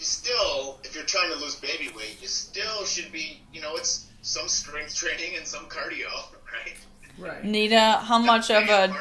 [0.00, 3.76] you still, if you're trying to lose baby weight, you still should be, you know,
[3.76, 6.08] it's some strength training and some cardio,
[6.52, 6.74] right?
[7.18, 7.44] Right.
[7.44, 8.96] Nita, how much of a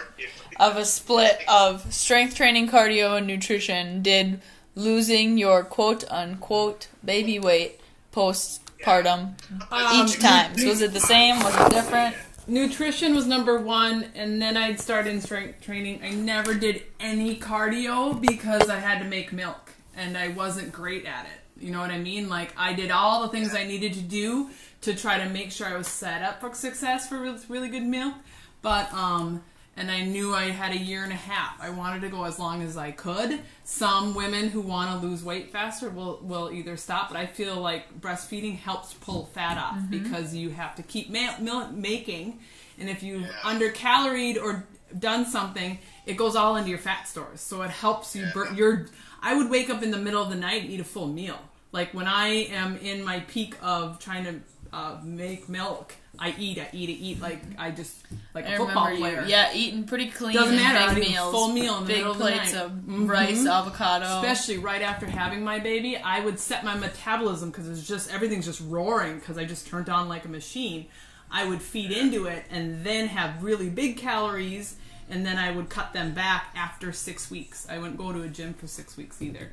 [0.60, 4.42] of a split of strength training, cardio, and nutrition did
[4.76, 7.80] losing your quote unquote baby weight
[8.14, 9.36] postpartum
[9.72, 10.58] Um, each time?
[10.58, 11.40] So was it the same?
[11.40, 12.14] Was it different?
[12.46, 16.02] Nutrition was number one, and then I'd start in strength training.
[16.04, 21.06] I never did any cardio because I had to make milk, and I wasn't great
[21.06, 21.64] at it.
[21.64, 22.30] You know what I mean?
[22.30, 24.50] Like I did all the things I needed to do
[24.82, 27.84] to try to make sure I was set up for success for really, really good
[27.84, 28.16] milk,
[28.62, 29.44] but um,
[29.80, 31.60] and I knew I had a year and a half.
[31.62, 33.40] I wanted to go as long as I could.
[33.64, 37.56] Some women who want to lose weight faster will will either stop, but I feel
[37.56, 40.04] like breastfeeding helps pull fat off mm-hmm.
[40.04, 42.40] because you have to keep ma- milk making,
[42.78, 44.66] and if you under caloried or
[44.98, 47.40] done something, it goes all into your fat stores.
[47.40, 48.88] So it helps you burn your.
[49.22, 51.40] I would wake up in the middle of the night and eat a full meal.
[51.72, 54.42] Like when I am in my peak of trying to
[54.72, 57.22] uh, make milk, I eat, I eat, I eat.
[57.22, 57.96] Like I just
[58.34, 59.22] like a football player.
[59.24, 60.36] you, yeah, eating pretty clean.
[60.36, 62.62] Doesn't matter, Big meals, full meal in the big middle of the plates night.
[62.64, 63.10] of Mhm.
[63.10, 64.06] rice, avocado.
[64.06, 68.46] especially right after having my baby, I would set my metabolism because it's just everything's
[68.46, 70.86] just roaring because I just turned on like a machine.
[71.32, 74.76] I would feed into it and then have really big calories,
[75.10, 77.68] and then I would cut them back after six weeks.
[77.70, 79.52] I wouldn't go to a gym for six weeks either,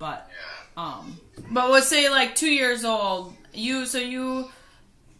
[0.00, 0.28] but
[0.76, 1.20] um,
[1.52, 4.50] But let's say like two years old, you so you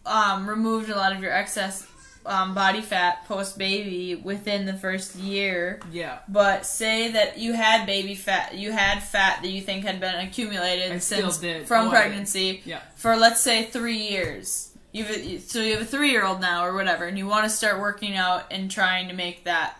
[0.05, 1.87] um, removed a lot of your excess
[2.25, 5.79] um, body fat post baby within the first year.
[5.91, 9.99] yeah, But say that you had baby fat, you had fat that you think had
[9.99, 12.81] been accumulated I since from pregnancy Yeah.
[12.95, 14.67] for let's say three years.
[14.91, 17.49] You've so you have a three year old now or whatever, and you want to
[17.49, 19.77] start working out and trying to make that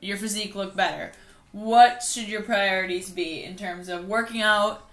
[0.00, 1.12] your physique look better.
[1.52, 4.88] What should your priorities be in terms of working out,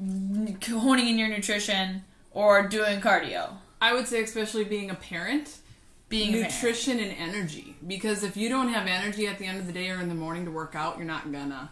[0.00, 3.50] n- honing in your nutrition, or doing cardio?
[3.80, 5.58] I would say especially being a parent.
[6.08, 6.52] Being a parent.
[6.54, 9.90] nutrition and energy because if you don't have energy at the end of the day
[9.90, 11.70] or in the morning to work out you're not gonna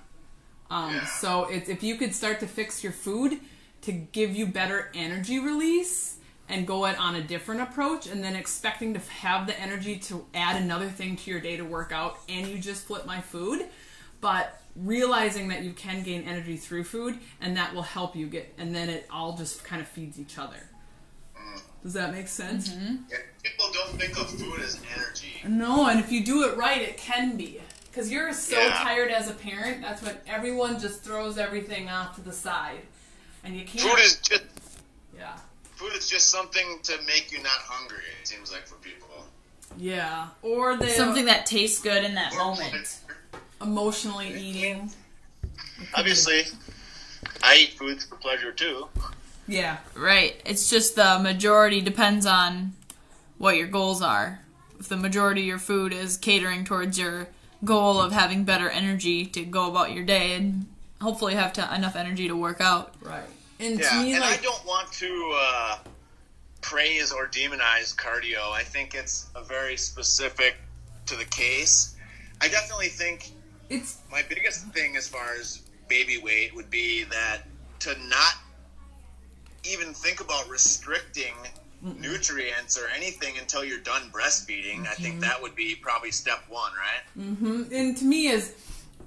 [0.71, 1.07] um, Yeah.
[1.07, 3.39] so it's, if you could start to fix your food
[3.81, 6.19] to give you better energy release
[6.51, 10.27] and go it on a different approach and then expecting to have the energy to
[10.35, 13.65] add another thing to your day to work out and you just flip my food
[14.21, 18.53] but realizing that you can gain energy through food and that will help you get
[18.59, 20.69] and then it all just kind of feeds each other
[21.35, 21.61] mm.
[21.83, 22.97] does that make sense mm-hmm.
[23.11, 25.41] Yeah, people don't think of food as energy.
[25.47, 27.61] no, and if you do it right, it can be.
[27.91, 28.83] Because you're so Yeah.
[28.83, 32.83] tired as a parent, that's when everyone just throws everything off to the side.
[33.43, 33.89] And you can't.
[33.89, 34.43] Food is just
[35.17, 35.37] yeah.
[35.77, 38.05] food is just something to make you not hungry.
[38.21, 39.09] It seems like for people.
[39.79, 40.29] Yeah.
[40.43, 42.99] Or they Something that tastes good in that Or moment.
[43.61, 44.91] Emotionally eating.
[45.95, 46.43] Obviously,
[47.43, 48.89] I eat foods for pleasure too.
[49.49, 49.79] Yeah.
[49.95, 50.41] Right.
[50.45, 52.73] It's just the majority depends on
[53.39, 54.41] what your goals are.
[54.79, 57.29] If the majority of your food is catering towards your
[57.65, 60.67] goal of having better energy to go about your day and
[61.01, 62.95] hopefully have to, enough energy to work out.
[63.01, 63.25] Right.
[63.59, 65.79] And Yeah, to me, and like, I don't want to uh,
[66.61, 68.51] praise or demonize cardio.
[68.53, 70.57] I think it's a very specific
[71.07, 71.97] to the case.
[72.41, 73.33] I definitely think
[73.69, 77.43] it's my biggest thing as far as baby weight would be that
[77.81, 78.35] to not
[79.65, 81.35] even think about restricting
[81.83, 84.87] nutrients or anything until you're done breastfeeding.
[84.87, 87.25] I think that would be probably step one, right?
[87.25, 87.63] Mm-hmm.
[87.73, 88.55] and to me is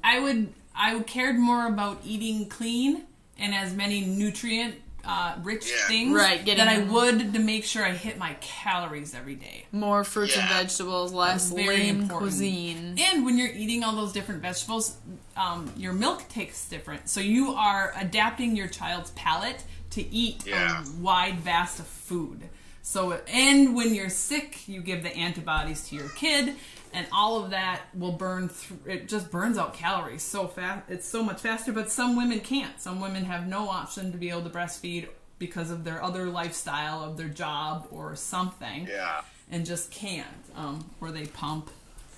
[0.04, 3.06] I would I would cared more about eating clean
[3.38, 4.76] and as many nutrient
[5.06, 5.88] uh, rich Yeah.
[5.88, 9.66] things Right, getting than I would to make sure I hit my calories every day.
[9.72, 12.18] More fruits and vegetables, less Very lean important.
[12.20, 12.96] cuisine.
[13.00, 14.98] And when you're eating all those different vegetables,
[15.38, 17.10] um, your milk tastes different.
[17.10, 20.84] So you are adapting your child's palate to eat Yeah.
[20.84, 22.50] a wide vast of food.
[22.82, 26.56] So and when you're sick, you give the antibodies to your kid,
[26.94, 28.50] and all of that will burn.
[28.50, 30.90] Through, it just burns out calories so fast.
[30.90, 31.72] It's so much faster.
[31.72, 32.80] But some women can't.
[32.82, 37.04] Some women have no option to be able to breastfeed because of their other lifestyle,
[37.04, 39.22] of their job or something Yeah.
[39.52, 40.28] and just can't.
[40.56, 41.70] Um, or they pump.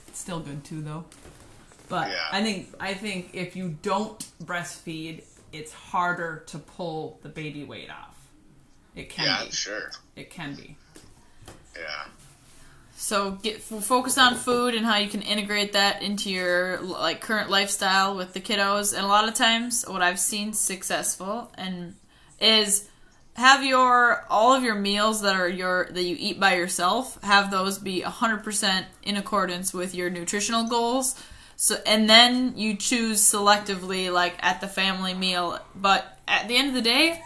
[0.08, 1.06] It's still good too, though.
[1.88, 2.16] But Yeah.
[2.32, 7.90] I think I think if you don't breastfeed, it's harder to pull the baby weight
[7.90, 8.16] off.
[8.96, 9.52] It can Yeah, be.
[9.52, 9.92] sure.
[10.16, 10.78] It can be.
[11.78, 12.06] Yeah.
[13.02, 17.50] So get focus on food and how you can integrate that into your like current
[17.50, 18.96] lifestyle with the kiddos.
[18.96, 21.96] And a lot of times, what I've seen successful and
[22.40, 22.88] is
[23.34, 27.50] have your all of your meals that are your that you eat by yourself have
[27.50, 31.20] those be 100% in accordance with your nutritional goals.
[31.56, 36.68] So and then you choose selectively like at the family meal, but at the end
[36.68, 37.20] of the day,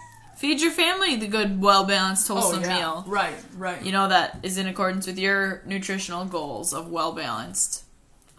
[0.45, 2.77] feed your family the good, well balanced, wholesome Oh, yeah.
[2.77, 3.03] meal.
[3.07, 3.81] Right, right.
[3.83, 7.83] You know that is in accordance with your nutritional goals of well balanced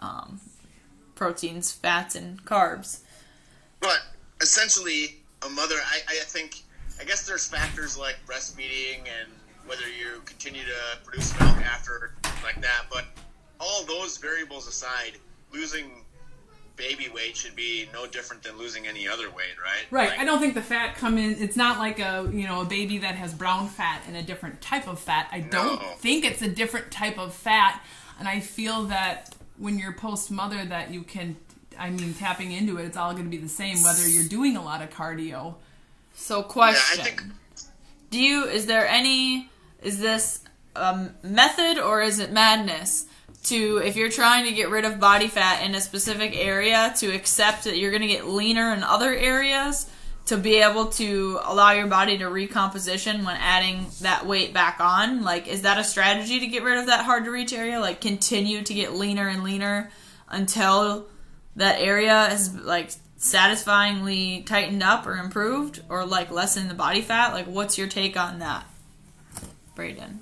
[0.00, 0.40] um,
[1.14, 3.00] proteins, fats, and carbs.
[3.80, 3.98] But
[4.40, 6.62] essentially, a mother, I, I think,
[7.00, 9.28] I guess there's factors like breastfeeding and
[9.66, 12.14] whether you continue to produce milk after
[12.44, 12.84] like that.
[12.90, 13.04] But
[13.58, 15.12] all those variables aside,
[15.52, 16.04] losing
[16.76, 19.86] baby weight should be no different than losing any other weight, right?
[19.90, 20.10] Right.
[20.10, 21.42] Like, I don't think the fat come in.
[21.42, 24.60] It's not like a you know a baby that has brown fat and a different
[24.60, 25.28] type of fat.
[25.32, 27.82] I don't think it's a different type of fat,
[28.18, 31.36] and I feel that when you're post mother, that you can.
[31.78, 34.56] I mean, tapping into it, it's all going to be the same whether you're doing
[34.56, 35.56] a lot of cardio.
[36.14, 37.22] So, Yeah, question: I think
[38.10, 38.44] Do you?
[38.44, 39.50] Is there any?
[39.82, 40.42] Is this
[40.74, 43.05] um, method or is it madness?
[43.46, 47.14] To if you're trying to get rid of body fat in a specific area, to
[47.14, 49.88] accept that you're going to get leaner in other areas,
[50.26, 55.22] to be able to allow your body to recomposition when adding that weight back on.
[55.22, 57.78] Like, is that a strategy to get rid of that hard to reach area?
[57.78, 59.90] Like, continue to get leaner and leaner
[60.28, 61.06] until
[61.54, 67.32] that area is like satisfyingly tightened up or improved or like lessen the body fat
[67.32, 68.64] like what's your take on that
[69.74, 70.20] braden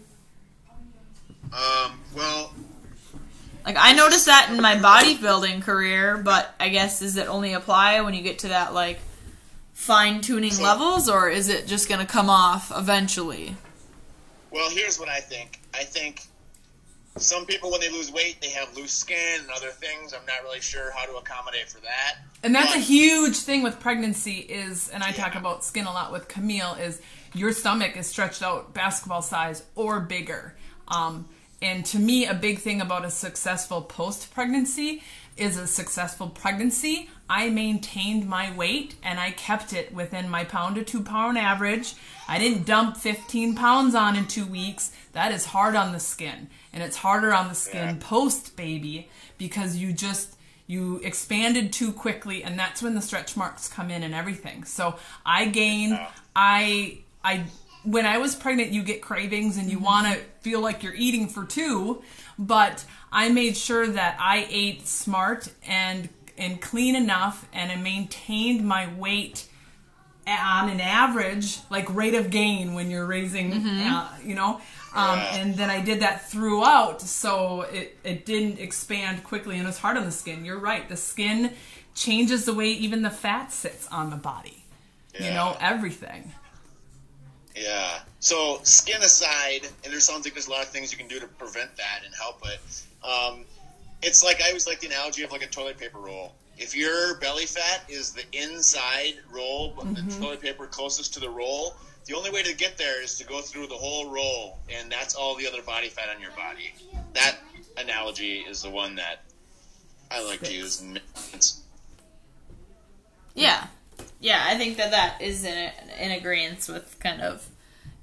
[1.52, 2.52] Um, well,
[3.64, 8.00] like i noticed that in my bodybuilding career but i guess does it only apply
[8.00, 8.98] when you get to that like
[9.72, 13.56] fine tuning levels or is it just gonna come off eventually
[14.54, 15.58] well, here's what I think.
[15.74, 16.22] I think
[17.16, 20.14] some people, when they lose weight, they have loose skin and other things.
[20.14, 22.18] I'm not really sure how to accommodate for that.
[22.44, 26.12] And that's a huge thing with pregnancy is, and I talk about skin a lot
[26.12, 27.02] with Camille, is
[27.34, 30.54] your stomach is stretched out basketball size or bigger.
[30.86, 31.28] Um,
[31.64, 35.02] and to me, a big thing about a successful post pregnancy
[35.36, 37.10] is a successful pregnancy.
[37.28, 41.94] I maintained my weight and I kept it within my pound to two pound average.
[42.28, 44.92] I didn't dump 15 pounds on in two weeks.
[45.12, 46.48] That is hard on the skin.
[46.72, 47.96] And it's harder on the skin Yeah.
[47.98, 49.08] post baby
[49.38, 50.36] because you just
[50.66, 54.96] you expanded too quickly and that's when the stretch marks come in and everything so
[55.26, 56.00] i gained
[56.34, 57.44] i i
[57.84, 61.28] when i was pregnant you get cravings and you want to feel like you're eating
[61.28, 62.02] for two
[62.38, 68.66] but i made sure that i ate smart and and clean enough and I maintained
[68.66, 69.48] my weight
[70.26, 74.60] on an average like rate of gain when you're raising uh, you know?
[74.94, 79.66] Um, and then i did that throughout so it, it didn't expand quickly and it
[79.66, 80.44] was hard on the skin.
[80.44, 80.88] You're right.
[80.88, 81.52] The skin
[81.94, 84.64] changes the way even the fat sits on the body.
[85.18, 86.32] You know everything
[87.54, 88.00] Yeah.
[88.20, 91.20] So skin aside, and there sounds like there's a lot of things you can do
[91.20, 92.82] to prevent that and help it.
[93.06, 93.44] Um,
[94.02, 96.34] it's like I always like the analogy of like a toilet paper roll.
[96.56, 101.28] If your belly fat is the inside roll, but the toilet paper closest to the
[101.28, 101.74] roll,
[102.06, 105.14] the only way to get there is to go through the whole roll, and that's
[105.14, 106.74] all the other body fat on your body.
[107.14, 107.38] That
[107.76, 109.22] analogy is the one that
[110.10, 110.84] I like to use.
[113.34, 113.66] yeah
[114.24, 117.46] yeah i think that that is in in agreement with kind of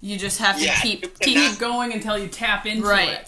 [0.01, 3.09] you just have to Yeah, keep cannot- keep keep going until you tap into Right.
[3.09, 3.27] it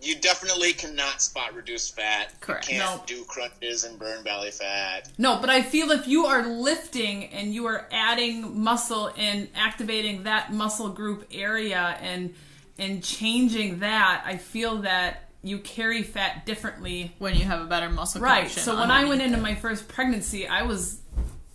[0.00, 2.32] you definitely cannot spot reduce fat.
[2.40, 2.68] Correct.
[2.70, 3.04] You can't No.
[3.04, 5.08] do crunches and burn belly fat.
[5.18, 10.22] No, but I feel if you are lifting and you are adding muscle and activating
[10.22, 12.32] that muscle group area and
[12.78, 17.12] and changing that, I feel that you carry fat differently.
[17.18, 18.48] when you have a better muscle Right.
[18.48, 19.42] So when I went into it.
[19.42, 20.98] my first pregnancy, I was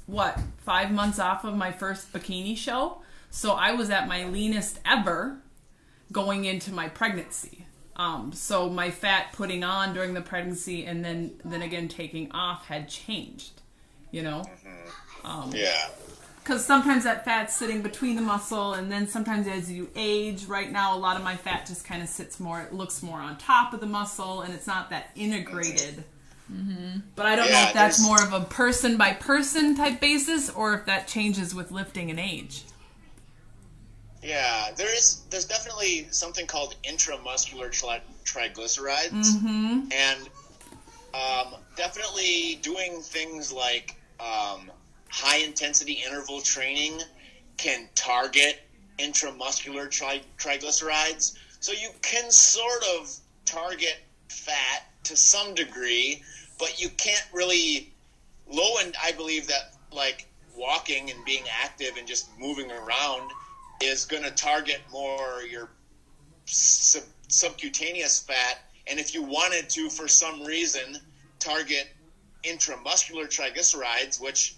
[0.05, 3.01] what, 5 months off of my first bikini show.
[3.29, 5.39] So I was at my leanest ever
[6.11, 7.65] going into my pregnancy.
[7.95, 12.67] Um, so my fat putting on during the pregnancy and then then again taking off
[12.67, 13.61] had changed.
[14.11, 14.43] You know?
[14.43, 15.27] Mm-hmm.
[15.27, 15.87] Um, yeah.
[16.43, 20.69] because sometimes that fat's sitting between the muscle and then sometimes as you age right
[20.69, 23.37] now a lot of my fat just kind of sits more it looks more on
[23.37, 26.01] top of the muscle and it's not that integrated mm-hmm.
[27.15, 30.73] But i don't know if that's more of a person by person type basis or
[30.73, 32.63] if that changes with lifting and age
[34.21, 35.21] Yeah, there is.
[35.29, 39.89] There's definitely something called intramuscular tri- triglycerides, Mm-hmm.
[39.91, 40.29] and
[41.13, 44.71] um, definitely doing things like um,
[45.09, 47.01] high intensity interval training
[47.57, 48.61] can target
[48.97, 51.35] intramuscular tri- triglycerides.
[51.59, 53.97] So you can sort of target
[54.29, 56.23] fat to some degree,
[56.59, 57.89] but you can't really.
[58.45, 63.31] Low and I believe that like walking and being active and just moving around
[63.81, 65.69] is going to target more your
[66.45, 68.59] sub- subcutaneous fat.
[68.87, 70.97] And if you wanted to, for some reason,
[71.39, 71.89] target
[72.43, 74.55] intramuscular triglycerides, which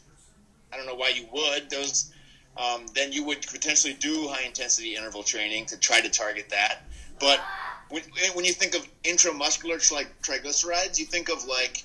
[0.74, 2.12] I don't know why you would, those
[2.58, 6.84] um, then you would potentially do high intensity interval training to try to target that.
[7.20, 7.42] But
[7.90, 8.02] when,
[8.34, 11.84] when you think of intramuscular tri- triglycerides, you think of like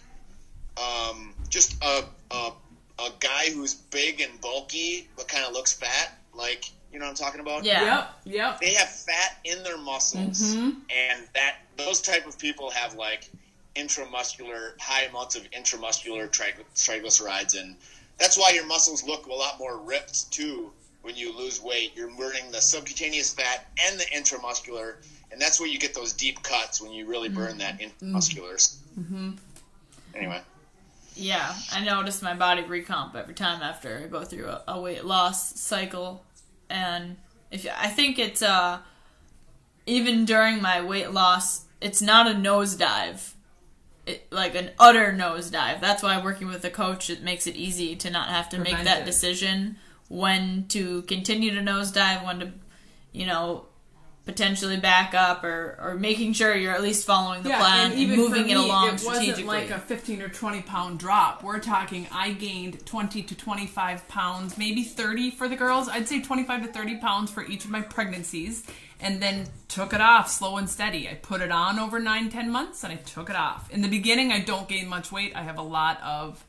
[0.76, 2.52] um, just a, a
[2.98, 6.12] a guy who's big and bulky but kind of looks fat.
[6.34, 7.64] Like you know what I'm talking about?
[7.64, 7.82] Yeah.
[8.24, 8.34] Yep.
[8.34, 8.60] Yep.
[8.60, 13.28] They have fat in their muscles, and that those type of people have like
[13.76, 17.76] intramuscular high amounts of intramuscular trig- triglycerides, and
[18.18, 20.70] that's why your muscles look a lot more ripped too.
[21.02, 24.96] When you lose weight, you're burning the subcutaneous fat and the intramuscular,
[25.32, 28.76] and that's where you get those deep cuts when you really burn that intramusculars.
[28.98, 29.32] Mm-hmm.
[30.14, 30.40] Anyway,
[31.14, 35.04] Yeah, I notice my body recomp every time after I go through a, a weight
[35.04, 36.24] loss cycle,
[36.68, 37.16] and
[37.50, 38.78] if I think it's uh
[39.86, 43.32] even during my weight loss, it's not a nosedive,
[44.06, 45.80] it, like an utter nosedive.
[45.80, 48.82] That's why working with a coach it makes it easy to not have to make
[48.84, 49.04] that it.
[49.04, 49.76] decision
[50.08, 52.52] when to continue to nosedive, when to,
[53.12, 53.66] you know.
[54.26, 58.28] Potentially back up, or, or making sure you're at least following the plan and, moving
[58.28, 59.44] for it me, along it strategically.
[59.44, 61.42] wasn't like a 15 or 20 pound drop.
[61.42, 65.88] We're talking I gained 20 to 25 pounds, maybe 30 for the girls.
[65.88, 68.64] I'd say 25 to 30 pounds for each of my pregnancies,
[69.00, 71.08] and then took it off slow and steady.
[71.08, 73.70] I put it on over nine, 10 months, and I took it off.
[73.70, 75.32] In the beginning, I don't gain much weight.
[75.34, 76.44] I have a lot of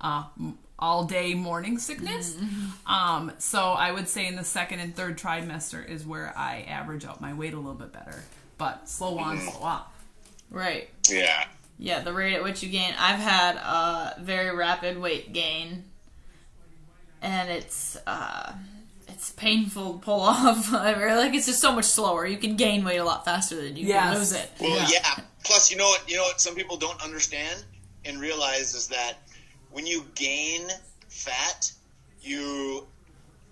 [0.00, 0.24] uh,
[0.78, 2.36] all day morning sickness.
[2.86, 7.04] Um, so I would say in the second and third trimester is where I average
[7.04, 8.22] out my weight a little bit better.
[8.58, 9.86] But slow on, slow off.
[10.50, 10.88] right.
[11.08, 11.44] yeah,
[11.78, 12.92] Yeah, the rate at which you gain.
[12.98, 15.84] I've had a very rapid weight gain,
[17.22, 18.54] and it's uh,
[19.08, 20.72] it's painful to pull off.
[20.72, 22.26] Like it's just so much slower.
[22.26, 24.10] You can gain weight a lot faster than you Yes.
[24.10, 24.50] can lose it.
[24.60, 24.88] Well, Yeah.
[24.92, 25.24] yeah.
[25.44, 26.08] Plus, you know what?
[26.10, 26.40] You know what?
[26.40, 27.64] Some people don't understand
[28.04, 29.14] and realize is that
[29.70, 30.68] when you gain
[31.08, 31.72] fat,
[32.20, 32.86] you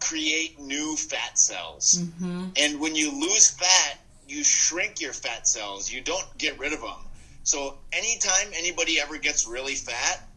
[0.00, 2.48] create new fat cells, mm-hmm.
[2.56, 5.90] and when you lose fat, you shrink your fat cells.
[5.90, 7.06] You don't get rid of them.
[7.44, 10.28] So anytime anybody ever gets really fat,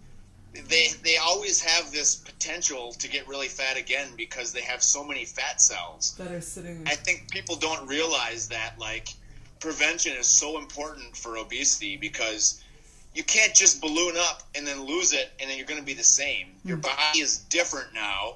[0.54, 5.04] they they always have this potential to get really fat again because they have so
[5.04, 6.16] many fat cells.
[6.18, 9.10] That are sitting I think people don't realize that like
[9.60, 12.64] prevention is so important for obesity because
[13.13, 15.94] you can't just balloon up and then lose it and then you're going to be
[15.94, 16.48] the same.
[16.63, 16.82] Your hmm.
[16.82, 18.36] body is different now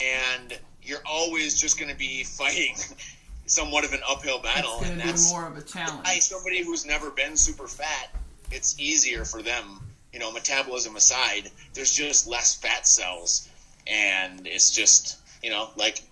[0.00, 2.74] and you're always just going to be fighting
[3.46, 6.06] somewhat of an uphill battle It's and that's more of a challenge.
[6.06, 8.14] why somebody who's never been super fat,
[8.50, 9.80] it's easier for them,
[10.12, 13.48] you know, metabolism aside, there's just less fat cells
[13.86, 16.02] and it's just, you know, like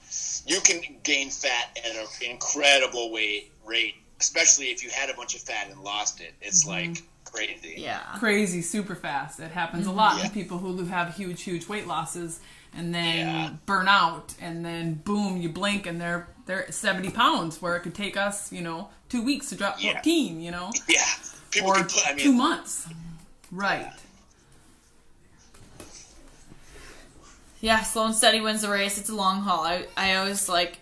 [0.46, 5.34] you can gain fat at an incredible weight rate, especially if you had a bunch
[5.34, 6.34] of fat and lost it.
[6.40, 6.90] It's mm-hmm.
[6.90, 7.74] like crazy.
[7.78, 9.40] Yeah, Crazy, super fast.
[9.40, 9.98] It happens a mm-hmm.
[9.98, 10.28] lot Yeah.
[10.28, 12.40] to people who have huge, huge weight losses
[12.74, 13.50] and then Yeah.
[13.66, 17.94] burn out, and then boom, you blink and they're they're 70 pounds, where it could
[17.94, 19.92] take us, you know, two weeks to drop Yeah.
[19.94, 21.04] 14, you know, Yeah.
[21.50, 22.86] People or can put, I two months.
[23.50, 23.90] Right.
[27.60, 27.82] yeah.
[27.82, 28.98] Slow and steady wins the race.
[28.98, 29.64] It's a long haul.
[29.64, 30.78] I I always like.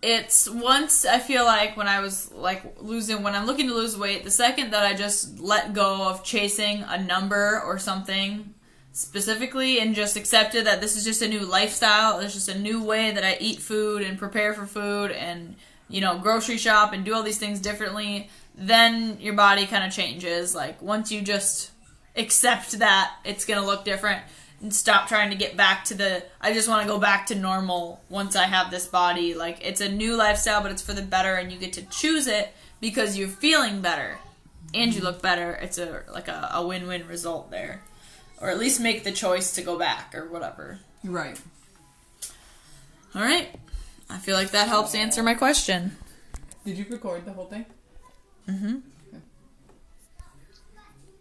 [0.00, 3.96] It's once I feel like when I was like losing when I'm looking to lose
[3.96, 8.54] weight, the second that I just let go of chasing a number or something
[8.92, 12.18] specifically and just accepted that this is just a new lifestyle.
[12.20, 15.56] It's just a new way that I eat food and prepare for food and,
[15.88, 19.92] you know, grocery shop and do all these things differently, then your body kind of
[19.92, 20.54] changes.
[20.54, 21.70] Like, once you just
[22.16, 24.22] accept that it's going to look different
[24.60, 27.34] and stop trying to get back to the, I just want to go back to
[27.34, 29.34] normal once I have this body.
[29.34, 32.26] Like, it's a new lifestyle, but it's for the better and you get to choose
[32.26, 34.18] it because you're feeling better
[34.74, 35.52] and you look better.
[35.52, 37.82] It's a, like a, a win-win result there
[38.40, 40.78] or at least make the choice to go back or whatever.
[41.04, 41.40] Right.
[43.14, 43.48] All right.
[44.10, 45.96] I feel like that helps answer my question.
[46.64, 47.66] Did you record the whole thing?
[48.48, 48.76] Mm-hmm.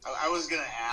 [0.05, 0.77] I I was going to ask.